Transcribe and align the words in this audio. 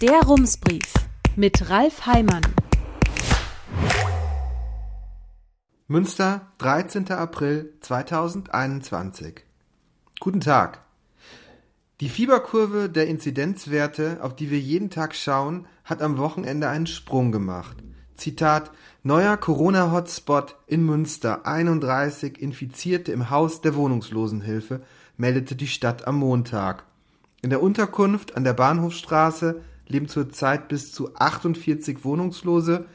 Der 0.00 0.22
Rumsbrief 0.22 0.94
mit 1.36 1.68
Ralf 1.68 2.06
Heimann. 2.06 2.40
Münster, 5.88 6.52
13. 6.56 7.12
April 7.12 7.74
2021. 7.82 9.42
Guten 10.18 10.40
Tag. 10.40 10.80
Die 12.00 12.08
Fieberkurve 12.08 12.88
der 12.88 13.08
Inzidenzwerte, 13.08 14.20
auf 14.22 14.34
die 14.34 14.50
wir 14.50 14.58
jeden 14.58 14.88
Tag 14.88 15.14
schauen, 15.14 15.66
hat 15.84 16.00
am 16.00 16.16
Wochenende 16.16 16.70
einen 16.70 16.86
Sprung 16.86 17.30
gemacht. 17.30 17.76
Zitat 18.14 18.70
Neuer 19.02 19.36
Corona-Hotspot 19.36 20.56
in 20.66 20.82
Münster, 20.82 21.44
31 21.44 22.40
Infizierte 22.40 23.12
im 23.12 23.28
Haus 23.28 23.60
der 23.60 23.74
Wohnungslosenhilfe, 23.74 24.80
meldete 25.18 25.56
die 25.56 25.68
Stadt 25.68 26.06
am 26.06 26.16
Montag. 26.16 26.84
In 27.42 27.50
der 27.50 27.62
Unterkunft 27.62 28.34
an 28.34 28.44
der 28.44 28.54
Bahnhofstraße 28.54 29.60
leben 29.90 30.08
zurzeit 30.08 30.68
bis 30.68 30.92
zu 30.92 31.14
48 31.16 32.04
Wohnungslose, 32.04 32.86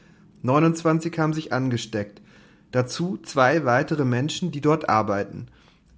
29 0.42 1.18
haben 1.18 1.32
sich 1.32 1.52
angesteckt. 1.52 2.20
Dazu 2.72 3.18
zwei 3.22 3.64
weitere 3.64 4.04
Menschen, 4.04 4.50
die 4.50 4.60
dort 4.60 4.88
arbeiten. 4.88 5.46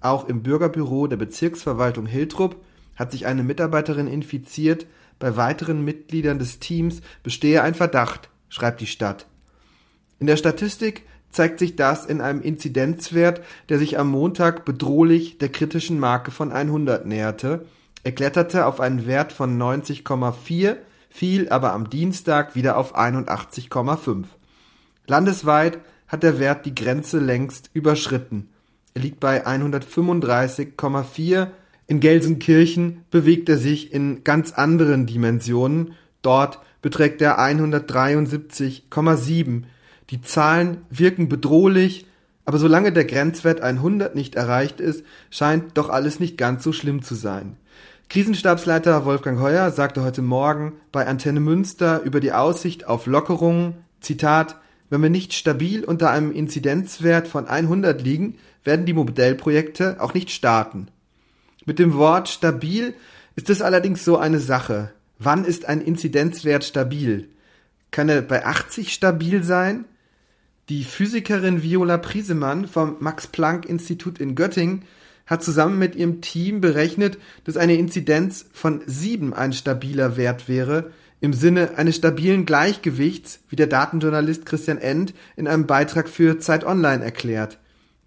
Auch 0.01 0.27
im 0.27 0.43
Bürgerbüro 0.43 1.07
der 1.07 1.17
Bezirksverwaltung 1.17 2.05
Hiltrup 2.05 2.57
hat 2.95 3.11
sich 3.11 3.25
eine 3.25 3.43
Mitarbeiterin 3.43 4.07
infiziert, 4.07 4.85
bei 5.19 5.35
weiteren 5.35 5.83
Mitgliedern 5.83 6.39
des 6.39 6.59
Teams 6.59 7.01
bestehe 7.23 7.61
ein 7.61 7.75
Verdacht, 7.75 8.29
schreibt 8.47 8.79
die 8.79 8.87
Stadt. 8.87 9.25
In 10.19 10.27
der 10.27 10.37
Statistik 10.37 11.03
zeigt 11.29 11.59
sich 11.59 11.75
das 11.75 12.05
in 12.05 12.21
einem 12.21 12.41
Inzidenzwert, 12.41 13.41
der 13.67 13.79
sich 13.79 13.99
am 13.99 14.09
Montag 14.09 14.65
bedrohlich 14.65 15.37
der 15.37 15.49
kritischen 15.49 15.99
Marke 15.99 16.31
von 16.31 16.51
100 16.51 17.05
näherte. 17.05 17.65
Er 18.03 18.13
kletterte 18.13 18.65
auf 18.65 18.79
einen 18.79 19.05
Wert 19.05 19.33
von 19.33 19.57
90,4, 19.61 20.77
fiel 21.09 21.49
aber 21.49 21.73
am 21.73 21.89
Dienstag 21.89 22.55
wieder 22.55 22.77
auf 22.77 22.95
81,5. 22.95 24.25
Landesweit 25.07 25.79
hat 26.07 26.23
der 26.23 26.39
Wert 26.39 26.65
die 26.65 26.75
Grenze 26.75 27.19
längst 27.19 27.69
überschritten. 27.73 28.47
Er 28.93 29.01
liegt 29.01 29.19
bei 29.19 29.45
135,4. 29.45 31.47
In 31.87 31.99
Gelsenkirchen 31.99 33.03
bewegt 33.11 33.49
er 33.49 33.57
sich 33.57 33.93
in 33.93 34.23
ganz 34.23 34.51
anderen 34.51 35.05
Dimensionen. 35.05 35.93
Dort 36.21 36.59
beträgt 36.81 37.21
er 37.21 37.39
173,7. 37.39 39.63
Die 40.09 40.21
Zahlen 40.21 40.77
wirken 40.89 41.29
bedrohlich, 41.29 42.07
aber 42.45 42.57
solange 42.57 42.91
der 42.91 43.05
Grenzwert 43.05 43.61
100 43.61 44.15
nicht 44.15 44.33
erreicht 44.35 44.79
ist, 44.79 45.03
scheint 45.29 45.77
doch 45.77 45.89
alles 45.89 46.19
nicht 46.19 46.35
ganz 46.37 46.63
so 46.63 46.73
schlimm 46.73 47.03
zu 47.03 47.13
sein. 47.13 47.57
Krisenstabsleiter 48.09 49.05
Wolfgang 49.05 49.39
Heuer 49.39 49.69
sagte 49.69 50.01
heute 50.01 50.23
Morgen 50.23 50.73
bei 50.91 51.05
Antenne 51.05 51.39
Münster 51.39 52.01
über 52.01 52.19
die 52.19 52.31
Aussicht 52.31 52.87
auf 52.87 53.05
Lockerungen, 53.05 53.75
Zitat, 54.01 54.55
wenn 54.89 55.03
wir 55.03 55.11
nicht 55.11 55.33
stabil 55.33 55.83
unter 55.83 56.09
einem 56.09 56.31
Inzidenzwert 56.31 57.27
von 57.27 57.47
100 57.47 58.01
liegen, 58.01 58.39
werden 58.63 58.87
die 58.87 58.93
Modellprojekte 58.93 59.97
auch 59.99 60.15
nicht 60.15 60.31
starten. 60.31 60.87
Mit 61.65 61.77
dem 61.77 61.93
Wort 61.93 62.29
stabil 62.29 62.95
ist 63.35 63.51
es 63.51 63.61
allerdings 63.61 64.03
so 64.03 64.17
eine 64.17 64.39
Sache. 64.39 64.91
Wann 65.19 65.45
ist 65.45 65.65
ein 65.65 65.79
Inzidenzwert 65.79 66.63
stabil? 66.63 67.29
Kann 67.91 68.09
er 68.09 68.23
bei 68.23 68.43
80 68.43 68.91
stabil 68.91 69.43
sein? 69.43 69.85
Die 70.69 70.83
Physikerin 70.83 71.61
Viola 71.61 71.99
Priesemann 71.99 72.67
vom 72.67 72.95
Max 73.01 73.27
Planck 73.27 73.67
Institut 73.67 74.17
in 74.17 74.33
Göttingen 74.33 74.81
hat 75.29 75.43
zusammen 75.43 75.77
mit 75.77 75.95
ihrem 75.95 76.21
Team 76.21 76.59
berechnet, 76.59 77.19
dass 77.43 77.55
eine 77.55 77.75
Inzidenz 77.75 78.47
von 78.51 78.81
7 78.85 79.33
ein 79.33 79.53
stabiler 79.53 80.17
Wert 80.17 80.49
wäre, 80.49 80.91
im 81.21 81.33
Sinne 81.33 81.77
eines 81.77 81.97
stabilen 81.97 82.45
Gleichgewichts, 82.45 83.41
wie 83.47 83.55
der 83.55 83.67
Datenjournalist 83.67 84.45
Christian 84.45 84.79
End 84.79 85.13
in 85.35 85.47
einem 85.47 85.67
Beitrag 85.67 86.09
für 86.09 86.39
Zeit 86.39 86.65
Online 86.65 87.03
erklärt. 87.03 87.59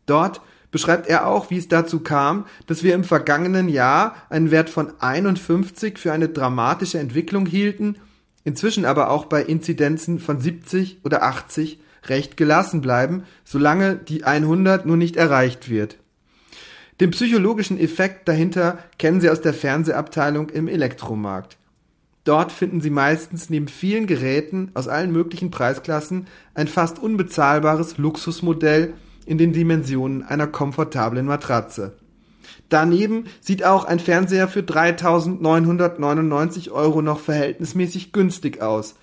Dort 0.06 0.40
beschreibt 0.72 1.06
er 1.06 1.26
auch, 1.26 1.50
wie 1.50 1.58
es 1.58 1.68
dazu 1.68 2.00
kam, 2.00 2.46
dass 2.66 2.82
wir 2.82 2.94
im 2.94 3.04
vergangenen 3.04 3.68
Jahr 3.68 4.16
einen 4.28 4.50
Wert 4.50 4.70
von 4.70 4.92
51 4.98 5.98
für 5.98 6.12
eine 6.12 6.28
dramatische 6.28 6.98
Entwicklung 6.98 7.46
hielten, 7.46 7.96
inzwischen 8.42 8.84
aber 8.84 9.10
auch 9.10 9.26
bei 9.26 9.42
Inzidenzen 9.42 10.18
von 10.18 10.40
70 10.40 11.00
oder 11.04 11.22
80 11.22 11.78
recht 12.06 12.36
gelassen 12.36 12.80
bleiben, 12.80 13.24
solange 13.44 13.94
die 13.94 14.24
100 14.24 14.86
nur 14.86 14.96
nicht 14.96 15.16
erreicht 15.16 15.68
wird. 15.68 15.98
Den 17.02 17.10
psychologischen 17.10 17.78
Effekt 17.80 18.28
dahinter 18.28 18.78
kennen 18.96 19.20
Sie 19.20 19.28
aus 19.28 19.40
der 19.40 19.54
Fernsehabteilung 19.54 20.50
im 20.50 20.68
Elektromarkt. 20.68 21.56
Dort 22.22 22.52
finden 22.52 22.80
Sie 22.80 22.90
meistens 22.90 23.50
neben 23.50 23.66
vielen 23.66 24.06
Geräten 24.06 24.70
aus 24.74 24.86
allen 24.86 25.10
möglichen 25.10 25.50
Preisklassen 25.50 26.28
ein 26.54 26.68
fast 26.68 27.00
unbezahlbares 27.00 27.98
Luxusmodell 27.98 28.94
in 29.26 29.36
den 29.36 29.52
Dimensionen 29.52 30.22
einer 30.22 30.46
komfortablen 30.46 31.26
Matratze. 31.26 31.96
Daneben 32.68 33.24
sieht 33.40 33.64
auch 33.64 33.84
ein 33.84 33.98
Fernseher 33.98 34.46
für 34.46 34.60
3.999 34.60 36.70
Euro 36.70 37.02
noch 37.02 37.18
verhältnismäßig 37.18 38.12
günstig 38.12 38.62
aus. 38.62 38.94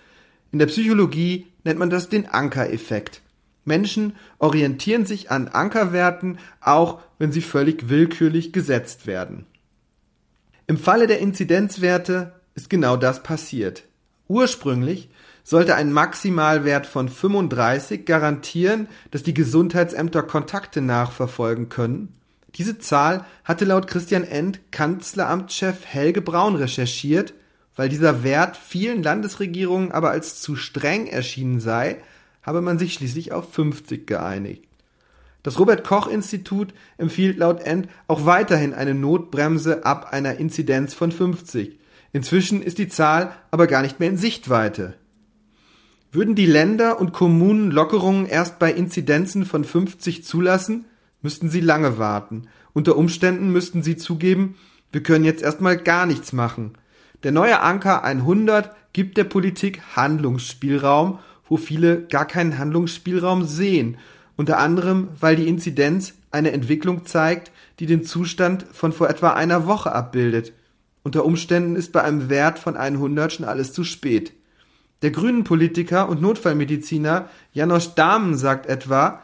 In 0.53 0.59
der 0.59 0.67
Psychologie 0.67 1.47
nennt 1.65 1.79
man 1.79 1.89
das 1.89 2.07
den 2.07 2.27
Ankereffekt. 2.27 3.21
Menschen 3.69 4.17
orientieren 4.39 5.05
sich 5.05 5.31
an 5.31 5.47
Ankerwerten, 5.47 6.39
auch 6.59 6.99
wenn 7.19 7.31
sie 7.31 7.41
völlig 7.41 7.87
willkürlich 7.87 8.51
gesetzt 8.51 9.07
werden. 9.07 9.45
Im 10.67 10.77
Falle 10.77 11.07
der 11.07 11.19
Inzidenzwerte 11.19 12.33
ist 12.55 12.69
genau 12.69 12.97
das 12.97 13.23
passiert. 13.23 13.83
Ursprünglich 14.27 15.09
sollte 15.43 15.75
ein 15.75 15.91
Maximalwert 15.91 16.85
von 16.85 17.09
35 17.09 18.05
garantieren, 18.05 18.87
dass 19.11 19.23
die 19.23 19.33
Gesundheitsämter 19.33 20.21
Kontakte 20.23 20.81
nachverfolgen 20.81 21.69
können. 21.69 22.13
Diese 22.55 22.77
Zahl 22.77 23.25
hatte 23.43 23.65
laut 23.65 23.87
Christian 23.87 24.23
End 24.23 24.59
Kanzleramtschef 24.71 25.85
Helge 25.85 26.21
Braun 26.21 26.55
recherchiert, 26.55 27.33
weil 27.75 27.89
dieser 27.89 28.23
Wert 28.23 28.57
vielen 28.57 29.01
Landesregierungen 29.03 29.91
aber 29.91 30.11
als 30.11 30.41
zu 30.41 30.55
streng 30.55 31.07
erschienen 31.07 31.59
sei, 31.59 31.97
habe 32.43 32.61
man 32.61 32.79
sich 32.79 32.93
schließlich 32.93 33.31
auf 33.31 33.53
50 33.53 34.07
geeinigt. 34.07 34.65
Das 35.43 35.57
Robert 35.59 35.85
Koch 35.85 36.07
Institut 36.07 36.73
empfiehlt 36.97 37.37
laut 37.37 37.61
End 37.61 37.87
auch 38.07 38.25
weiterhin 38.25 38.73
eine 38.73 38.93
Notbremse 38.93 39.85
ab 39.85 40.11
einer 40.11 40.35
Inzidenz 40.35 40.93
von 40.93 41.11
50. 41.11 41.79
Inzwischen 42.11 42.61
ist 42.61 42.77
die 42.77 42.89
Zahl 42.89 43.33
aber 43.51 43.67
gar 43.67 43.81
nicht 43.81 43.99
mehr 43.99 44.09
in 44.09 44.17
Sichtweite. 44.17 44.95
Würden 46.11 46.35
die 46.35 46.47
Länder 46.47 46.99
und 46.99 47.13
Kommunen 47.13 47.71
Lockerungen 47.71 48.25
erst 48.25 48.59
bei 48.59 48.71
Inzidenzen 48.73 49.45
von 49.45 49.63
50 49.63 50.25
zulassen, 50.25 50.85
müssten 51.21 51.49
sie 51.49 51.61
lange 51.61 51.99
warten. 51.99 52.47
Unter 52.73 52.97
Umständen 52.97 53.51
müssten 53.51 53.83
sie 53.83 53.95
zugeben, 53.95 54.55
wir 54.91 55.03
können 55.03 55.23
jetzt 55.23 55.43
erstmal 55.43 55.77
gar 55.77 56.05
nichts 56.05 56.33
machen. 56.33 56.73
Der 57.23 57.31
neue 57.31 57.59
Anker 57.61 58.03
100 58.03 58.75
gibt 58.91 59.17
der 59.17 59.23
Politik 59.25 59.81
Handlungsspielraum 59.95 61.19
wo 61.49 61.57
viele 61.57 62.03
gar 62.03 62.25
keinen 62.25 62.57
Handlungsspielraum 62.57 63.43
sehen, 63.43 63.97
unter 64.37 64.59
anderem 64.59 65.09
weil 65.19 65.35
die 65.35 65.47
Inzidenz 65.47 66.13
eine 66.31 66.51
Entwicklung 66.51 67.05
zeigt, 67.05 67.51
die 67.79 67.85
den 67.85 68.03
Zustand 68.03 68.65
von 68.71 68.93
vor 68.93 69.09
etwa 69.09 69.31
einer 69.31 69.67
Woche 69.67 69.91
abbildet. 69.91 70.53
Unter 71.03 71.25
Umständen 71.25 71.75
ist 71.75 71.91
bei 71.91 72.03
einem 72.03 72.29
Wert 72.29 72.59
von 72.59 72.77
100 72.77 73.33
schon 73.33 73.45
alles 73.45 73.73
zu 73.73 73.83
spät. 73.83 74.33
Der 75.01 75.11
grünen 75.11 75.43
Politiker 75.43 76.09
und 76.09 76.21
Notfallmediziner 76.21 77.29
Janosch 77.53 77.95
Dahmen 77.95 78.35
sagt 78.35 78.65
etwa, 78.65 79.21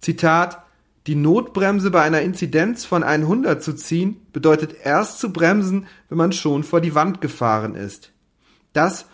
Zitat, 0.00 0.62
die 1.06 1.14
Notbremse 1.14 1.90
bei 1.90 2.02
einer 2.02 2.22
Inzidenz 2.22 2.84
von 2.84 3.02
100 3.02 3.62
zu 3.62 3.74
ziehen, 3.74 4.20
bedeutet 4.32 4.74
erst 4.84 5.18
zu 5.20 5.32
bremsen, 5.32 5.86
wenn 6.08 6.18
man 6.18 6.32
schon 6.32 6.64
vor 6.64 6.80
die 6.80 6.94
Wand 6.94 7.20
gefahren 7.20 7.74
ist. 7.74 8.12
Das 8.72 9.06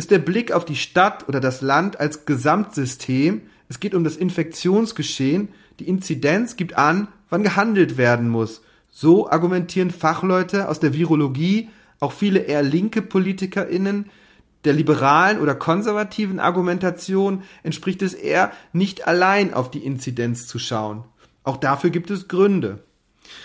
ist 0.00 0.10
der 0.10 0.18
Blick 0.18 0.52
auf 0.52 0.64
die 0.64 0.76
Stadt 0.76 1.28
oder 1.28 1.40
das 1.40 1.60
Land 1.60 2.00
als 2.00 2.24
Gesamtsystem. 2.24 3.42
Es 3.68 3.80
geht 3.80 3.94
um 3.94 4.02
das 4.02 4.16
Infektionsgeschehen. 4.16 5.50
Die 5.78 5.86
Inzidenz 5.86 6.56
gibt 6.56 6.78
an, 6.78 7.08
wann 7.28 7.42
gehandelt 7.42 7.98
werden 7.98 8.30
muss. 8.30 8.62
So 8.90 9.28
argumentieren 9.30 9.90
Fachleute 9.90 10.70
aus 10.70 10.80
der 10.80 10.94
Virologie, 10.94 11.68
auch 12.00 12.12
viele 12.12 12.38
eher 12.38 12.62
linke 12.62 13.02
PolitikerInnen. 13.02 14.06
Der 14.64 14.72
liberalen 14.72 15.38
oder 15.38 15.54
konservativen 15.54 16.40
Argumentation 16.40 17.42
entspricht 17.62 18.00
es 18.00 18.14
eher, 18.14 18.52
nicht 18.72 19.06
allein 19.06 19.52
auf 19.52 19.70
die 19.70 19.84
Inzidenz 19.84 20.46
zu 20.46 20.58
schauen. 20.58 21.04
Auch 21.44 21.58
dafür 21.58 21.90
gibt 21.90 22.10
es 22.10 22.26
Gründe. 22.26 22.82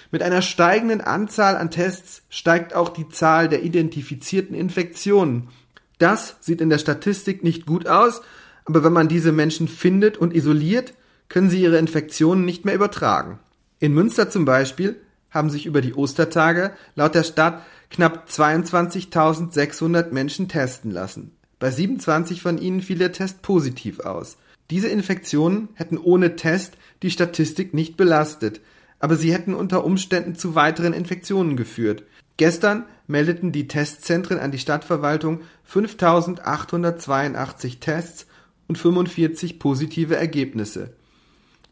Mit 0.10 0.24
einer 0.24 0.42
steigenden 0.42 1.02
Anzahl 1.02 1.58
an 1.58 1.70
Tests 1.70 2.24
steigt 2.30 2.74
auch 2.74 2.88
die 2.88 3.10
Zahl 3.10 3.50
der 3.50 3.64
identifizierten 3.64 4.56
Infektionen 4.56 5.50
das 5.98 6.38
sieht 6.42 6.62
in 6.62 6.70
der 6.70 6.78
Statistik 6.78 7.44
nicht 7.44 7.66
gut 7.66 7.88
aus, 7.88 8.22
aber 8.66 8.84
wenn 8.84 8.94
man 8.94 9.08
diese 9.08 9.32
Menschen 9.32 9.68
findet 9.68 10.18
und 10.18 10.36
isoliert, 10.36 10.94
können 11.30 11.50
sie 11.50 11.62
ihre 11.62 11.78
Infektionen 11.78 12.46
nicht 12.46 12.66
mehr 12.66 12.76
übertragen. 12.76 13.40
In 13.80 13.94
Münster 13.94 14.30
zum 14.30 14.46
Beispiel 14.46 14.96
haben 15.30 15.50
sich 15.50 15.66
über 15.66 15.82
die 15.82 15.94
Ostertage 15.94 16.72
laut 16.96 17.16
der 17.16 17.24
Stadt 17.24 17.62
knapp 17.90 18.28
22.600 18.30 20.12
Menschen 20.12 20.48
testen 20.48 20.92
lassen. 20.92 21.32
Bei 21.60 21.72
27 21.72 22.42
von 22.42 22.58
ihnen 22.58 22.82
fiel 22.82 22.98
der 22.98 23.12
Test 23.12 23.42
positiv 23.42 24.00
aus. 24.00 24.38
Diese 24.70 24.88
Infektionen 24.88 25.70
hätten 25.76 25.98
ohne 25.98 26.36
Test 26.36 26.78
die 27.04 27.12
Statistik 27.12 27.74
nicht 27.74 27.98
belastet, 27.98 28.62
aber 29.00 29.16
sie 29.16 29.34
hätten 29.34 29.54
unter 29.54 29.86
Umständen 29.86 30.36
zu 30.36 30.56
weiteren 30.56 30.94
Infektionen 30.94 31.56
geführt. 31.56 32.04
Gestern 32.38 32.86
meldeten 33.08 33.52
die 33.52 33.68
Testzentren 33.68 34.40
an 34.40 34.52
die 34.52 34.60
Stadtverwaltung 34.60 35.42
5882 35.64 37.80
Tests 37.80 38.28
und 38.68 38.78
45 38.78 39.60
positive 39.60 40.16
Ergebnisse. 40.16 40.94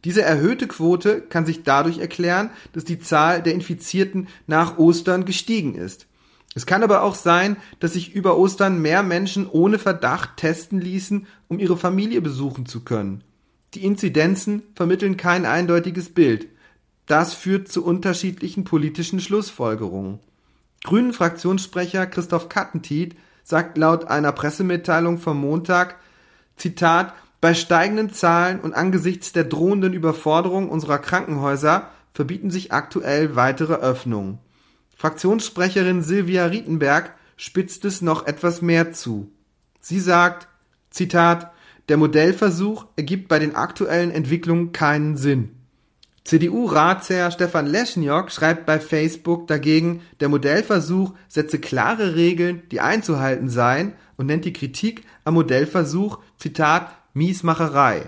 Diese 0.06 0.22
erhöhte 0.22 0.68
Quote 0.68 1.22
kann 1.22 1.46
sich 1.46 1.64
dadurch 1.64 2.00
erklären, 2.00 2.50
dass 2.74 2.84
die 2.84 3.00
Zahl 3.00 3.42
der 3.42 3.54
Infizierten 3.54 4.28
nach 4.48 4.78
Ostern 4.78 5.26
gestiegen 5.26 5.76
ist. 5.76 6.08
Es 6.56 6.66
kann 6.66 6.84
aber 6.84 7.04
auch 7.04 7.16
sein, 7.16 7.58
dass 7.80 7.94
sich 7.94 8.14
über 8.14 8.38
Ostern 8.38 8.82
mehr 8.82 9.02
Menschen 9.02 9.50
ohne 9.50 9.80
Verdacht 9.80 10.38
testen 10.38 10.80
ließen, 10.80 11.26
um 11.48 11.58
ihre 11.58 11.78
Familie 11.78 12.22
besuchen 12.22 12.66
zu 12.66 12.84
können. 12.84 13.24
Die 13.74 13.84
Inzidenzen 13.84 14.62
vermitteln 14.76 15.18
kein 15.18 15.46
eindeutiges 15.46 16.10
Bild. 16.10 16.48
Das 17.08 17.34
führt 17.34 17.70
zu 17.70 17.84
unterschiedlichen 17.84 18.66
politischen 18.66 19.20
Schlussfolgerungen. 19.20 20.20
Grünen 20.84 21.14
Fraktionssprecher 21.14 22.06
Christoph 22.08 22.50
Kattentiet 22.50 23.16
sagt 23.44 23.78
laut 23.78 24.06
einer 24.06 24.32
Pressemitteilung 24.34 25.18
vom 25.18 25.40
Montag, 25.40 25.96
Zitat, 26.58 27.14
bei 27.40 27.54
steigenden 27.54 28.14
Zahlen 28.14 28.60
und 28.62 28.74
angesichts 28.74 29.34
der 29.34 29.44
drohenden 29.44 29.94
Überforderung 29.94 30.70
unserer 30.70 31.00
Krankenhäuser 31.00 31.90
verbieten 32.14 32.52
sich 32.52 32.72
aktuell 32.72 33.36
weitere 33.36 33.74
Öffnungen. 33.74 34.40
Fraktionssprecherin 34.96 36.02
Silvia 36.04 36.46
Rietenberg 36.46 37.12
spitzt 37.36 37.84
es 37.84 38.02
noch 38.02 38.28
etwas 38.28 38.62
mehr 38.62 38.94
zu. 38.94 39.32
Sie 39.82 40.00
sagt, 40.00 40.48
Zitat, 40.90 41.52
der 41.90 41.98
Modellversuch 41.98 42.86
ergibt 42.96 43.28
bei 43.28 43.40
den 43.40 43.56
aktuellen 43.56 44.12
Entwicklungen 44.12 44.72
keinen 44.72 45.18
Sinn. 45.18 45.53
CDU-Ratsherr 46.26 47.32
Stefan 47.32 47.68
Leschniok 47.68 48.32
schreibt 48.32 48.66
bei 48.66 48.80
Facebook 48.80 49.48
dagegen, 49.48 50.02
der 50.22 50.30
Modellversuch 50.30 51.14
setze 51.28 51.60
klare 51.60 52.16
Regeln, 52.16 52.64
die 52.72 52.80
einzuhalten 52.80 53.50
seien 53.50 53.94
und 54.16 54.28
nennt 54.28 54.46
die 54.46 54.54
Kritik 54.54 55.04
am 55.26 55.34
Modellversuch, 55.34 56.20
Zitat, 56.38 56.96
Miesmacherei. 57.14 58.04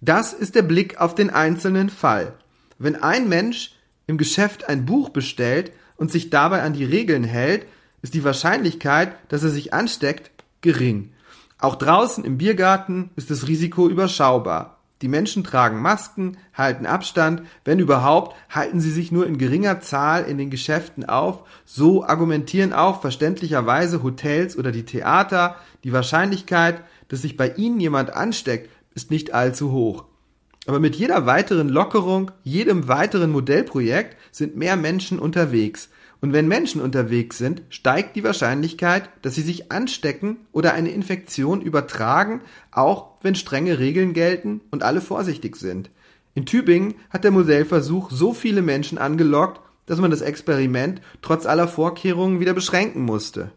Das 0.00 0.32
ist 0.32 0.54
der 0.54 0.62
Blick 0.62 1.00
auf 1.00 1.14
den 1.14 1.30
einzelnen 1.30 1.90
Fall. 1.90 2.34
Wenn 2.78 2.96
ein 2.96 3.28
Mensch 3.28 3.74
im 4.06 4.18
Geschäft 4.18 4.68
ein 4.68 4.86
Buch 4.86 5.10
bestellt 5.10 5.72
und 5.96 6.10
sich 6.10 6.30
dabei 6.30 6.62
an 6.62 6.72
die 6.72 6.84
Regeln 6.84 7.24
hält, 7.24 7.66
ist 8.02 8.14
die 8.14 8.24
Wahrscheinlichkeit, 8.24 9.16
dass 9.28 9.42
er 9.44 9.50
sich 9.50 9.72
ansteckt, 9.72 10.30
gering. 10.60 11.12
Auch 11.58 11.76
draußen 11.76 12.24
im 12.24 12.38
Biergarten 12.38 13.10
ist 13.16 13.30
das 13.30 13.46
Risiko 13.48 13.88
überschaubar. 13.88 14.73
Die 15.02 15.08
Menschen 15.08 15.44
tragen 15.44 15.82
Masken, 15.82 16.36
halten 16.54 16.86
Abstand, 16.86 17.42
wenn 17.64 17.78
überhaupt, 17.78 18.36
halten 18.48 18.80
sie 18.80 18.92
sich 18.92 19.10
nur 19.10 19.26
in 19.26 19.38
geringer 19.38 19.80
Zahl 19.80 20.24
in 20.24 20.38
den 20.38 20.50
Geschäften 20.50 21.04
auf. 21.04 21.42
So 21.64 22.04
argumentieren 22.04 22.72
auch 22.72 23.00
verständlicherweise 23.00 24.02
Hotels 24.02 24.56
oder 24.56 24.72
die 24.72 24.84
Theater. 24.84 25.56
Die 25.82 25.92
Wahrscheinlichkeit, 25.92 26.82
dass 27.08 27.22
sich 27.22 27.36
bei 27.36 27.50
ihnen 27.50 27.80
jemand 27.80 28.14
ansteckt, 28.14 28.70
ist 28.94 29.10
nicht 29.10 29.34
allzu 29.34 29.72
hoch. 29.72 30.04
Aber 30.66 30.80
mit 30.80 30.96
jeder 30.96 31.26
weiteren 31.26 31.68
Lockerung, 31.68 32.30
jedem 32.42 32.88
weiteren 32.88 33.30
Modellprojekt 33.30 34.16
sind 34.30 34.56
mehr 34.56 34.76
Menschen 34.76 35.18
unterwegs. 35.18 35.90
Und 36.24 36.32
wenn 36.32 36.48
Menschen 36.48 36.80
unterwegs 36.80 37.36
sind, 37.36 37.60
steigt 37.68 38.16
die 38.16 38.24
Wahrscheinlichkeit, 38.24 39.10
dass 39.20 39.34
sie 39.34 39.42
sich 39.42 39.70
anstecken 39.70 40.38
oder 40.52 40.72
eine 40.72 40.88
Infektion 40.88 41.60
übertragen, 41.60 42.40
auch 42.70 43.18
wenn 43.20 43.34
strenge 43.34 43.78
Regeln 43.78 44.14
gelten 44.14 44.62
und 44.70 44.84
alle 44.84 45.02
vorsichtig 45.02 45.54
sind. 45.56 45.90
In 46.34 46.46
Tübingen 46.46 46.94
hat 47.10 47.24
der 47.24 47.30
Modellversuch 47.30 48.10
so 48.10 48.32
viele 48.32 48.62
Menschen 48.62 48.96
angelockt, 48.96 49.60
dass 49.84 49.98
man 49.98 50.10
das 50.10 50.22
Experiment 50.22 51.02
trotz 51.20 51.44
aller 51.44 51.68
Vorkehrungen 51.68 52.40
wieder 52.40 52.54
beschränken 52.54 53.02
musste. 53.02 53.50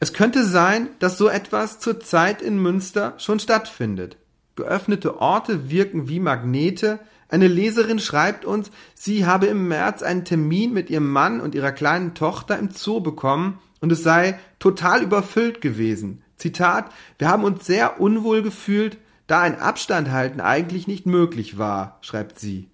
Es 0.00 0.12
könnte 0.12 0.44
sein, 0.44 0.88
dass 0.98 1.18
so 1.18 1.28
etwas 1.28 1.78
zurzeit 1.78 2.42
in 2.42 2.60
Münster 2.60 3.14
schon 3.18 3.38
stattfindet. 3.38 4.16
Geöffnete 4.56 5.20
Orte 5.20 5.70
wirken 5.70 6.08
wie 6.08 6.18
Magnete, 6.18 6.98
eine 7.28 7.48
Leserin 7.48 7.98
schreibt 7.98 8.44
uns, 8.44 8.70
sie 8.94 9.26
habe 9.26 9.46
im 9.46 9.68
März 9.68 10.02
einen 10.02 10.24
Termin 10.24 10.72
mit 10.72 10.90
ihrem 10.90 11.10
Mann 11.10 11.40
und 11.40 11.54
ihrer 11.54 11.72
kleinen 11.72 12.14
Tochter 12.14 12.58
im 12.58 12.70
Zoo 12.70 13.00
bekommen 13.00 13.58
und 13.80 13.92
es 13.92 14.02
sei 14.02 14.38
total 14.58 15.02
überfüllt 15.02 15.60
gewesen. 15.60 16.22
Zitat, 16.36 16.90
wir 17.18 17.28
haben 17.28 17.44
uns 17.44 17.66
sehr 17.66 18.00
unwohl 18.00 18.42
gefühlt, 18.42 18.96
da 19.26 19.42
ein 19.42 19.60
Abstand 19.60 20.10
halten 20.10 20.40
eigentlich 20.40 20.86
nicht 20.86 21.04
möglich 21.04 21.58
war, 21.58 21.98
schreibt 22.00 22.38
sie. 22.38 22.68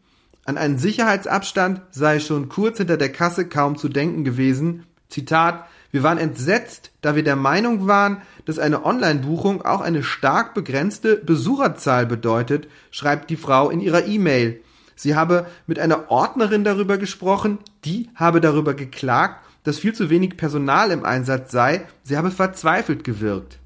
An 0.44 0.58
einen 0.58 0.78
Sicherheitsabstand 0.78 1.80
sei 1.90 2.20
schon 2.20 2.48
kurz 2.48 2.78
hinter 2.78 2.96
der 2.96 3.10
Kasse 3.10 3.48
kaum 3.48 3.76
zu 3.76 3.88
denken 3.88 4.24
gewesen. 4.24 4.84
Zitat, 5.08 5.66
wir 5.94 6.02
waren 6.02 6.18
entsetzt, 6.18 6.90
da 7.02 7.14
wir 7.14 7.22
der 7.22 7.36
Meinung 7.36 7.86
waren, 7.86 8.22
dass 8.46 8.58
eine 8.58 8.84
Online-Buchung 8.84 9.62
auch 9.62 9.80
eine 9.80 10.02
stark 10.02 10.52
begrenzte 10.52 11.14
Besucherzahl 11.18 12.04
bedeutet, 12.04 12.66
schreibt 12.90 13.30
die 13.30 13.36
Frau 13.36 13.70
in 13.70 13.78
ihrer 13.78 14.04
E-Mail. 14.04 14.60
Sie 14.96 15.14
habe 15.14 15.46
mit 15.68 15.78
einer 15.78 16.10
Ordnerin 16.10 16.64
darüber 16.64 16.98
gesprochen, 16.98 17.58
die 17.84 18.10
habe 18.16 18.40
darüber 18.40 18.74
geklagt, 18.74 19.46
dass 19.62 19.78
viel 19.78 19.92
zu 19.92 20.10
wenig 20.10 20.36
Personal 20.36 20.90
im 20.90 21.04
Einsatz 21.04 21.52
sei, 21.52 21.86
sie 22.02 22.16
habe 22.16 22.32
verzweifelt 22.32 23.04
gewirkt. 23.04 23.60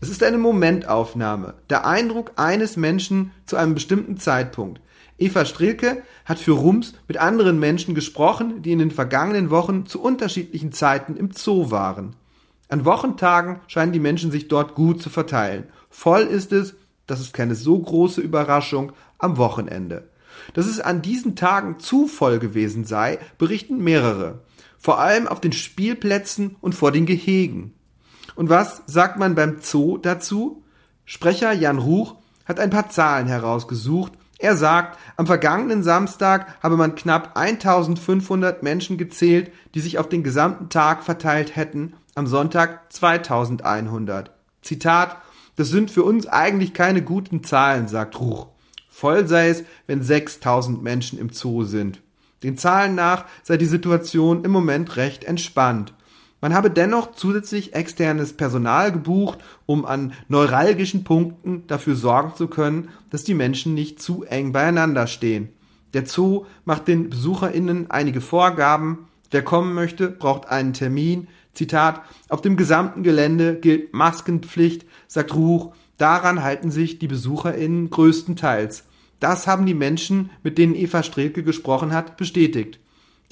Es 0.00 0.08
ist 0.08 0.24
eine 0.24 0.38
Momentaufnahme, 0.38 1.54
der 1.70 1.86
Eindruck 1.86 2.32
eines 2.34 2.76
Menschen 2.76 3.30
zu 3.46 3.54
einem 3.54 3.74
bestimmten 3.74 4.16
Zeitpunkt. 4.16 4.80
Eva 5.18 5.44
Strilke 5.46 6.02
hat 6.24 6.38
für 6.38 6.52
Rums 6.52 6.94
mit 7.08 7.16
anderen 7.16 7.58
Menschen 7.58 7.94
gesprochen, 7.94 8.62
die 8.62 8.72
in 8.72 8.78
den 8.78 8.90
vergangenen 8.90 9.50
Wochen 9.50 9.86
zu 9.86 10.02
unterschiedlichen 10.02 10.72
Zeiten 10.72 11.16
im 11.16 11.30
Zoo 11.32 11.70
waren. 11.70 12.16
An 12.68 12.84
Wochentagen 12.84 13.60
scheinen 13.68 13.92
die 13.92 14.00
Menschen 14.00 14.30
sich 14.30 14.48
dort 14.48 14.74
gut 14.74 15.00
zu 15.00 15.08
verteilen. 15.08 15.64
Voll 15.88 16.22
ist 16.22 16.52
es, 16.52 16.74
das 17.06 17.20
ist 17.20 17.32
keine 17.32 17.54
so 17.54 17.78
große 17.78 18.20
Überraschung, 18.20 18.92
am 19.18 19.38
Wochenende. 19.38 20.10
Dass 20.52 20.66
es 20.66 20.80
an 20.80 21.00
diesen 21.00 21.36
Tagen 21.36 21.78
zu 21.78 22.08
voll 22.08 22.38
gewesen 22.38 22.84
sei, 22.84 23.18
berichten 23.38 23.78
mehrere. 23.82 24.42
Vor 24.78 24.98
allem 24.98 25.26
auf 25.26 25.40
den 25.40 25.52
Spielplätzen 25.52 26.56
und 26.60 26.74
vor 26.74 26.92
den 26.92 27.06
Gehegen. 27.06 27.72
Und 28.34 28.50
was 28.50 28.82
sagt 28.86 29.18
man 29.18 29.34
beim 29.34 29.58
Zoo 29.60 29.96
dazu? 29.96 30.62
Sprecher 31.06 31.52
Jan 31.52 31.78
Ruch 31.78 32.16
hat 32.44 32.60
ein 32.60 32.70
paar 32.70 32.90
Zahlen 32.90 33.28
herausgesucht 33.28 34.12
er 34.38 34.56
sagt, 34.56 34.98
am 35.16 35.26
vergangenen 35.26 35.82
Samstag 35.82 36.62
habe 36.62 36.76
man 36.76 36.94
knapp 36.94 37.36
1500 37.36 38.62
Menschen 38.62 38.98
gezählt, 38.98 39.50
die 39.74 39.80
sich 39.80 39.98
auf 39.98 40.08
den 40.08 40.22
gesamten 40.22 40.68
Tag 40.68 41.04
verteilt 41.04 41.56
hätten, 41.56 41.94
am 42.14 42.26
Sonntag 42.26 42.92
2100. 42.92 44.30
Zitat, 44.62 45.16
das 45.56 45.68
sind 45.68 45.90
für 45.90 46.02
uns 46.02 46.26
eigentlich 46.26 46.74
keine 46.74 47.02
guten 47.02 47.44
Zahlen, 47.44 47.88
sagt 47.88 48.20
Ruch. 48.20 48.48
Voll 48.90 49.26
sei 49.26 49.48
es, 49.48 49.64
wenn 49.86 50.02
6000 50.02 50.82
Menschen 50.82 51.18
im 51.18 51.30
Zoo 51.30 51.64
sind. 51.64 52.02
Den 52.42 52.58
Zahlen 52.58 52.94
nach 52.94 53.24
sei 53.42 53.56
die 53.56 53.66
Situation 53.66 54.44
im 54.44 54.50
Moment 54.50 54.96
recht 54.96 55.24
entspannt. 55.24 55.94
Man 56.46 56.54
habe 56.54 56.70
dennoch 56.70 57.10
zusätzlich 57.10 57.74
externes 57.74 58.32
Personal 58.32 58.92
gebucht, 58.92 59.40
um 59.66 59.84
an 59.84 60.12
neuralgischen 60.28 61.02
Punkten 61.02 61.66
dafür 61.66 61.96
sorgen 61.96 62.36
zu 62.36 62.46
können, 62.46 62.88
dass 63.10 63.24
die 63.24 63.34
Menschen 63.34 63.74
nicht 63.74 64.00
zu 64.00 64.22
eng 64.22 64.52
beieinander 64.52 65.08
stehen. 65.08 65.48
Der 65.92 66.06
Zoo 66.06 66.44
macht 66.64 66.86
den 66.86 67.10
BesucherInnen 67.10 67.90
einige 67.90 68.20
Vorgaben. 68.20 69.08
Wer 69.32 69.42
kommen 69.42 69.74
möchte, 69.74 70.08
braucht 70.08 70.46
einen 70.48 70.72
Termin. 70.72 71.26
Zitat, 71.52 72.02
auf 72.28 72.42
dem 72.42 72.56
gesamten 72.56 73.02
Gelände 73.02 73.56
gilt 73.56 73.92
Maskenpflicht, 73.92 74.86
sagt 75.08 75.34
Ruch. 75.34 75.74
Daran 75.98 76.44
halten 76.44 76.70
sich 76.70 77.00
die 77.00 77.08
BesucherInnen 77.08 77.90
größtenteils. 77.90 78.84
Das 79.18 79.48
haben 79.48 79.66
die 79.66 79.74
Menschen, 79.74 80.30
mit 80.44 80.58
denen 80.58 80.76
Eva 80.76 81.02
Strelke 81.02 81.42
gesprochen 81.42 81.92
hat, 81.92 82.16
bestätigt. 82.16 82.78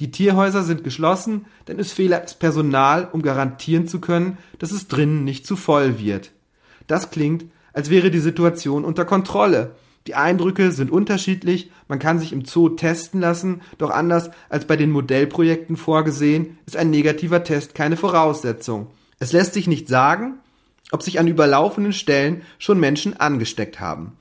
Die 0.01 0.11
Tierhäuser 0.11 0.65
sind 0.65 0.83
geschlossen, 0.83 1.47
denn 1.69 1.79
es 1.79 1.93
fehle 1.93 2.21
das 2.21 2.35
Personal, 2.35 3.09
um 3.13 3.23
garantieren 3.23 3.87
zu 3.87 4.01
können, 4.01 4.39
dass 4.59 4.73
es 4.73 4.89
drinnen 4.89 5.25
nicht 5.25 5.47
zu 5.47 5.57
voll 5.57 5.99
wird. 5.99 6.33
Das 6.87 7.11
klingt, 7.11 7.45
als 7.73 7.91
wäre 7.91 8.11
die 8.11 8.19
Situation 8.19 8.85
unter 8.85 9.05
Kontrolle. 9.05 9.73
Die 10.07 10.15
Eindrücke 10.15 10.71
sind 10.73 10.91
unterschiedlich, 10.91 11.71
man 11.89 11.99
kann 11.99 12.19
sich 12.19 12.33
im 12.33 12.45
Zoo 12.45 12.71
testen 12.71 13.21
lassen, 13.21 13.63
doch 13.79 13.91
anders 13.91 14.31
als 14.49 14.67
bei 14.67 14.77
den 14.77 14.91
Modellprojekten 14.91 15.77
vorgesehen, 15.77 16.59
ist 16.67 16.77
ein 16.77 16.91
negativer 16.91 17.43
Test 17.43 17.75
keine 17.75 17.97
Voraussetzung. 17.97 18.89
Es 19.19 19.33
lässt 19.33 19.55
sich 19.55 19.67
nicht 19.67 19.89
sagen, 19.89 20.35
ob 20.91 21.03
sich 21.03 21.19
an 21.19 21.29
überlaufenden 21.29 21.93
Stellen 21.93 22.43
schon 22.59 22.79
Menschen 22.79 23.19
angesteckt 23.19 23.81
haben. 23.81 24.13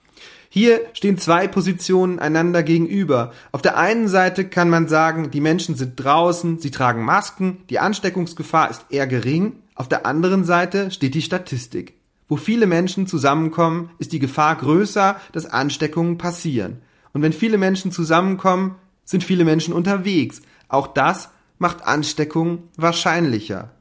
Hier 0.56 0.82
stehen 0.94 1.18
zwei 1.18 1.48
Positionen 1.48 2.20
einander 2.20 2.62
gegenüber. 2.62 3.32
Auf 3.52 3.64
der 3.64 3.76
einen 3.76 4.08
Seite 4.08 4.48
kann 4.48 4.70
man 4.70 4.88
sagen, 4.88 5.32
die 5.32 5.42
Menschen 5.42 5.74
sind 5.74 5.96
draußen, 5.96 6.60
sie 6.60 6.70
tragen 6.70 7.04
Masken, 7.04 7.64
die 7.72 7.80
Ansteckungsgefahr 7.80 8.70
ist 8.70 8.86
eher 8.92 9.08
gering. 9.08 9.54
Auf 9.74 9.90
der 9.90 10.06
anderen 10.06 10.44
Seite 10.44 10.92
steht 10.92 11.16
die 11.16 11.24
Statistik. 11.24 11.96
Wo 12.28 12.36
viele 12.36 12.68
Menschen 12.68 13.08
zusammenkommen, 13.08 13.90
ist 13.98 14.12
die 14.14 14.20
Gefahr 14.20 14.56
größer, 14.56 15.20
dass 15.32 15.48
Ansteckungen 15.48 16.20
passieren. 16.20 16.84
Und 17.14 17.24
wenn 17.24 17.34
viele 17.34 17.58
Menschen 17.58 17.92
zusammenkommen, 17.92 18.76
sind 19.06 19.24
viele 19.24 19.46
Menschen 19.46 19.74
unterwegs. 19.74 20.44
Auch 20.68 20.86
das 20.86 21.32
macht 21.58 21.84
Ansteckungen 21.88 22.70
wahrscheinlicher. 22.78 23.72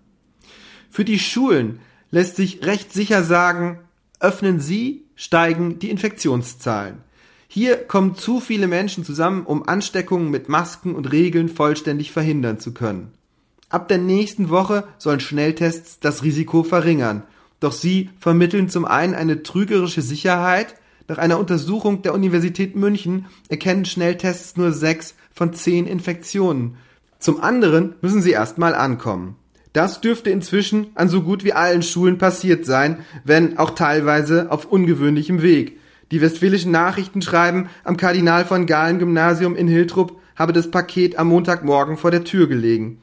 Für 0.89 1.05
die 1.05 1.19
Schulen 1.19 1.81
lässt 2.11 2.37
sich 2.37 2.65
recht 2.65 2.95
sicher 2.95 3.25
sagen, 3.25 3.81
öffnen 4.21 4.59
Sie, 4.59 5.05
steigen 5.23 5.79
die 5.79 5.89
Infektionszahlen. 5.89 6.97
Hier 7.47 7.77
kommen 7.77 8.17
zu 8.17 8.41
viele 8.41 8.67
Menschen 8.67 9.05
zusammen, 9.05 9.47
um 9.47 9.69
Ansteckungen 9.69 10.33
mit 10.33 10.49
Masken 10.49 10.97
und 10.97 11.13
Regeln 11.13 11.49
vollständig 11.49 12.11
verhindern 12.11 12.59
zu 12.59 12.75
können. 12.75 13.13
Ab 13.69 13.87
der 13.87 13.99
nächsten 13.99 14.51
Woche 14.51 14.83
sollen 14.99 15.21
Schnelltests 15.21 16.01
das 16.01 16.25
Risiko 16.25 16.65
verringern, 16.65 17.23
doch 17.61 17.71
sie 17.71 18.11
vermitteln 18.19 18.69
zum 18.69 18.85
einen 18.85 19.15
eine 19.15 19.45
trügerische 19.45 20.03
Sicherheit, 20.03 20.75
nach 21.07 21.19
einer 21.19 21.39
Untersuchung 21.39 22.03
der 22.03 22.15
Universität 22.15 22.75
München 22.75 23.27
erkennen 23.49 23.85
Schnelltests 23.85 24.57
nur 24.57 24.73
sechs 24.73 25.15
von 25.33 25.55
zehn 25.55 25.87
Infektionen. 25.87 26.79
Zum 27.21 27.41
anderen 27.41 27.95
müssen 28.01 28.23
sie 28.23 28.33
erstmal 28.33 28.75
ankommen. 28.75 29.37
Das 29.73 30.01
dürfte 30.01 30.31
inzwischen 30.31 30.89
an 30.95 31.09
so 31.09 31.23
gut 31.23 31.45
wie 31.45 31.55
allen 31.55 31.83
Schulen 31.83 32.19
passiert 32.19 32.67
sein, 32.67 33.05
wenn 33.25 33.57
auch 33.59 33.71
teilweise 33.71 34.51
auf 34.51 34.67
ungewöhnlichem 34.67 35.43
Weg. 35.43 35.79
Die 36.11 36.21
westfälischen 36.21 36.73
Nachrichten 36.73 37.23
schreiben, 37.23 37.71
am 37.85 37.97
Kardinal 37.97 38.45
von 38.45 38.67
Galen 38.67 38.99
Gymnasium 38.99 39.57
in 39.57 39.69
Hiltrup 39.69 40.21
habe 40.37 40.53
das 40.53 40.71
Paket 40.71 41.19
am 41.19 41.29
Montagmorgen 41.29 41.97
vor 41.97 42.11
der 42.11 42.25
Tür 42.25 42.49
gelegen. 42.49 42.99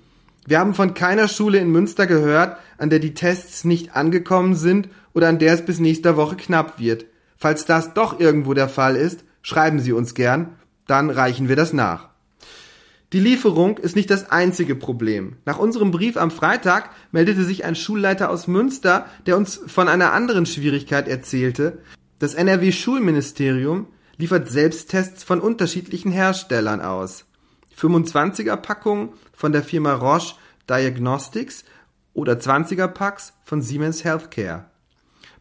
Wir 0.46 0.60
haben 0.60 0.76
von 0.76 0.94
keiner 0.94 1.28
Schule 1.28 1.58
in 1.58 1.72
Münster 1.72 2.06
gehört, 2.06 2.58
an 2.78 2.90
der 2.90 3.00
die 3.00 3.14
Tests 3.14 3.66
nicht 3.66 3.96
angekommen 3.96 4.56
sind 4.56 4.90
oder 5.14 5.28
an 5.28 5.40
der 5.40 5.54
es 5.54 5.66
bis 5.66 5.80
nächster 5.80 6.18
Woche 6.18 6.36
knapp 6.36 6.80
wird. 6.80 7.06
Falls 7.36 7.66
das 7.66 7.94
doch 7.94 8.20
irgendwo 8.20 8.54
der 8.54 8.70
Fall 8.70 8.96
ist, 8.96 9.24
schreiben 9.42 9.80
Sie 9.80 9.94
uns 9.94 10.14
gern, 10.14 10.50
dann 10.86 11.10
reichen 11.10 11.50
wir 11.50 11.56
das 11.56 11.74
nach. 11.74 12.09
Die 13.12 13.20
Lieferung 13.20 13.80
ist 13.80 13.96
nicht 13.96 14.12
das 14.12 14.30
einzige 14.30 14.76
Problem. 14.76 15.38
Nach 15.44 15.58
unserem 15.58 15.90
Brief 15.90 16.16
am 16.16 16.30
Freitag 16.30 16.92
meldete 17.12 17.44
sich 17.44 17.66
ein 17.66 17.76
Schulleiter 17.76 18.30
aus 18.30 18.48
Münster, 18.48 19.08
der 19.26 19.36
uns 19.36 19.60
von 19.66 19.88
einer 19.88 20.14
anderen 20.14 20.46
Schwierigkeit 20.46 21.08
erzählte. 21.08 21.80
Das 22.20 22.36
NRW-Schulministerium 22.36 23.88
liefert 24.18 24.50
Selbsttests 24.50 25.24
von 25.24 25.42
unterschiedlichen 25.42 26.12
Herstellern 26.12 26.82
aus. 26.82 27.26
25er 27.76 28.58
Packungen 28.58 29.14
von 29.34 29.54
der 29.54 29.64
Firma 29.64 29.94
Roche 29.94 30.36
Diagnostics 30.70 31.64
oder 32.14 32.34
20er 32.34 32.90
Packs 32.90 33.34
von 33.44 33.64
Siemens 33.64 34.04
Healthcare. 34.04 34.66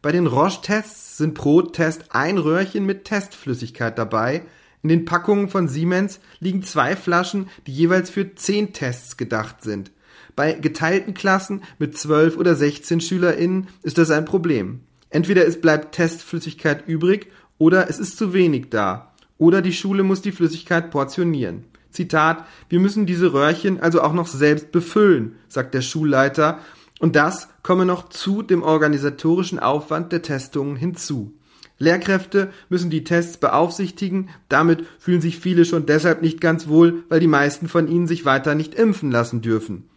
Bei 0.00 0.12
den 0.12 0.26
Roche-Tests 0.26 1.18
sind 1.18 1.34
pro 1.34 1.60
Test 1.60 2.14
ein 2.14 2.38
Röhrchen 2.38 2.87
mit 2.87 3.04
Testflüssigkeit 3.04 3.98
dabei, 3.98 4.46
in 4.82 4.88
den 4.88 5.04
Packungen 5.04 5.49
von 5.49 5.68
Siemens 5.68 6.20
liegen 6.40 6.62
zwei 6.62 6.97
Flaschen, 6.97 7.49
die 7.66 7.73
jeweils 7.73 8.11
für 8.11 8.35
zehn 8.35 8.73
Tests 8.73 9.16
gedacht 9.16 9.62
sind. 9.62 9.90
Bei 10.37 10.52
geteilten 10.52 11.14
Klassen 11.14 11.62
mit 11.78 11.99
zwölf 11.99 12.37
oder 12.37 12.54
sechzehn 12.54 13.00
SchülerInnen 13.00 13.68
ist 13.82 13.99
das 13.99 14.11
ein 14.11 14.25
Problem. 14.25 14.80
Entweder 15.11 15.47
es 15.47 15.61
bleibt 15.61 15.94
Testflüssigkeit 15.94 16.87
übrig 16.87 17.28
oder 17.58 17.90
es 17.90 17.99
ist 17.99 18.16
zu 18.18 18.32
wenig 18.32 18.70
da. 18.70 19.12
Oder 19.37 19.62
die 19.62 19.73
Schule 19.73 20.02
muss 20.02 20.23
die 20.23 20.32
Flüssigkeit 20.32 20.90
portionieren. 20.90 21.64
Zitat, 21.90 22.44
wir 22.68 22.80
müssen 22.80 23.06
diese 23.06 23.32
Röhrchen 23.32 23.80
also 23.80 24.02
auch 24.02 24.12
noch 24.12 24.26
selbst 24.26 24.70
befüllen, 24.70 25.37
sagt 25.49 25.75
der 25.75 25.80
Schulleiter, 25.80 26.58
und 27.00 27.16
das 27.16 27.49
komme 27.62 27.87
noch 27.87 28.08
zu 28.08 28.42
dem 28.42 28.62
organisatorischen 28.62 29.58
Aufwand 29.58 30.12
der 30.12 30.23
Testungen 30.23 30.76
hinzu. 30.76 31.32
Lehrkräfte 31.78 32.50
müssen 32.68 32.90
die 32.90 33.04
Tests 33.04 33.37
beaufsichtigen, 33.37 34.30
damit 34.49 34.85
fühlen 34.99 35.20
sich 35.20 35.38
viele 35.38 35.64
schon 35.64 35.87
deshalb 35.87 36.23
nicht 36.23 36.40
ganz 36.40 36.68
wohl, 36.68 37.04
weil 37.08 37.20
die 37.20 37.26
meisten 37.26 37.68
von 37.68 37.88
ihnen 37.88 38.06
sich 38.06 38.25
weiter 38.25 38.54
nicht 38.54 38.75
impfen 38.75 39.11
lassen 39.11 39.40
dürfen. 39.40 39.88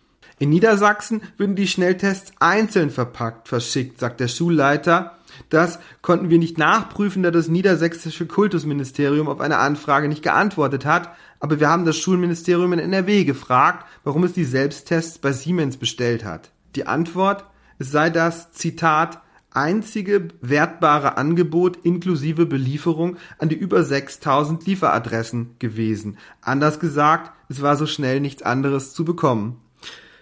In 0.41 0.49
Niedersachsen 0.49 1.21
würden 1.37 1.55
die 1.55 1.67
Schnelltests 1.67 2.31
einzeln 2.39 2.89
verpackt 2.89 3.47
verschickt, 3.47 3.99
sagt 3.99 4.19
der 4.19 4.27
Schulleiter. 4.27 5.17
Das 5.49 5.77
konnten 6.01 6.31
wir 6.31 6.39
nicht 6.39 6.57
nachprüfen, 6.57 7.21
da 7.21 7.29
das 7.29 7.47
niedersächsische 7.47 8.25
Kultusministerium 8.25 9.27
auf 9.27 9.39
eine 9.39 9.57
Anfrage 9.57 10.07
nicht 10.07 10.23
geantwortet 10.23 10.83
hat, 10.83 11.13
aber 11.39 11.59
wir 11.59 11.69
haben 11.69 11.85
das 11.85 11.97
Schulministerium 11.97 12.73
in 12.73 12.79
NRW 12.79 13.23
gefragt, 13.23 13.85
warum 14.03 14.23
es 14.23 14.33
die 14.33 14.43
Selbsttests 14.43 15.19
bei 15.19 15.31
Siemens 15.31 15.77
bestellt 15.77 16.25
hat. 16.25 16.49
Die 16.75 16.87
Antwort, 16.87 17.45
es 17.77 17.91
sei 17.91 18.09
das, 18.09 18.51
Zitat, 18.51 19.21
einzige 19.51 20.29
wertbare 20.41 21.17
Angebot 21.17 21.77
inklusive 21.83 22.45
Belieferung 22.45 23.17
an 23.37 23.49
die 23.49 23.55
über 23.55 23.83
6000 23.83 24.65
Lieferadressen 24.65 25.55
gewesen. 25.59 26.17
Anders 26.41 26.79
gesagt, 26.79 27.31
es 27.49 27.61
war 27.61 27.75
so 27.75 27.85
schnell 27.85 28.19
nichts 28.19 28.43
anderes 28.43 28.93
zu 28.93 29.05
bekommen. 29.05 29.61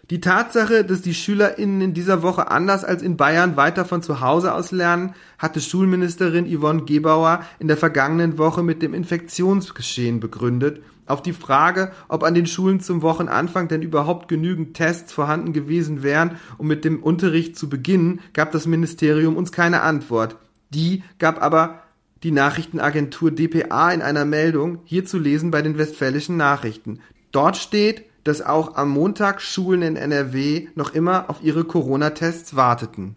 Die 0.09 0.21
Tatsache, 0.21 0.83
dass 0.83 1.03
die 1.03 1.13
SchülerInnen 1.13 1.81
in 1.81 1.93
dieser 1.93 2.23
Woche 2.23 2.49
anders 2.49 2.83
als 2.83 3.03
in 3.03 3.15
Bayern 3.15 3.57
weiter 3.57 3.85
von 3.85 4.01
zu 4.01 4.21
Hause 4.21 4.55
aus 4.55 4.71
lernen, 4.71 5.13
hatte 5.37 5.61
Schulministerin 5.61 6.47
Yvonne 6.47 6.85
Gebauer 6.85 7.45
in 7.59 7.67
der 7.67 7.77
vergangenen 7.77 8.39
Woche 8.39 8.63
mit 8.63 8.81
dem 8.81 8.95
Infektionsgeschehen 8.95 10.19
begründet. 10.19 10.81
Auf 11.05 11.21
die 11.21 11.33
Frage, 11.33 11.91
ob 12.07 12.23
an 12.23 12.33
den 12.33 12.47
Schulen 12.47 12.79
zum 12.79 13.03
Wochenanfang 13.03 13.67
denn 13.67 13.83
überhaupt 13.83 14.27
genügend 14.29 14.75
Tests 14.75 15.13
vorhanden 15.13 15.53
gewesen 15.53 16.01
wären, 16.01 16.37
um 16.57 16.65
mit 16.65 16.85
dem 16.85 17.03
Unterricht 17.03 17.55
zu 17.55 17.69
beginnen, 17.69 18.19
gab 18.33 18.51
das 18.51 18.65
Ministerium 18.65 19.37
uns 19.37 19.51
keine 19.51 19.81
Antwort. 19.81 20.37
Die 20.71 21.03
gab 21.19 21.39
aber 21.39 21.83
die 22.23 22.31
Nachrichtenagentur 22.31 23.29
dpa 23.29 23.91
in 23.91 24.01
einer 24.01 24.25
Meldung, 24.25 24.79
hier 24.85 25.05
zu 25.05 25.19
lesen 25.19 25.51
bei 25.51 25.61
den 25.61 25.77
westfälischen 25.77 26.35
Nachrichten. 26.35 26.99
Dort 27.31 27.57
steht, 27.57 28.08
dass 28.23 28.41
auch 28.41 28.75
am 28.75 28.89
Montag 28.89 29.41
Schulen 29.41 29.81
in 29.81 29.95
NRW 29.95 30.67
noch 30.75 30.93
immer 30.93 31.29
auf 31.29 31.41
ihre 31.41 31.63
Corona-Tests 31.63 32.55
warteten. 32.55 33.15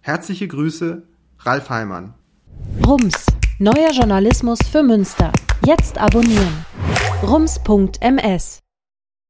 Herzliche 0.00 0.48
Grüße, 0.48 1.02
Ralf 1.40 1.70
Heimann. 1.70 2.14
Rums, 2.86 3.26
neuer 3.58 3.90
Journalismus 3.92 4.58
für 4.70 4.82
Münster. 4.82 5.32
Jetzt 5.64 5.98
abonnieren. 5.98 6.64
rums.ms 7.22 8.63